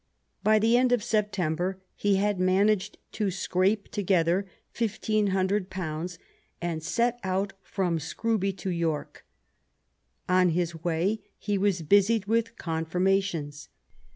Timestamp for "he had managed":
1.95-2.97